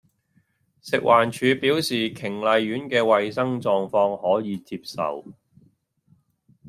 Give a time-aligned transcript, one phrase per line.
[0.81, 5.23] 食環署表示瓊麗苑既衛生狀況可以接受